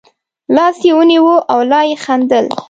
لاس 0.55 0.77
یې 0.87 0.91
ونیو 0.97 1.31
او 1.51 1.59
لا 1.71 1.81
یې 1.89 1.95
خندل. 2.03 2.45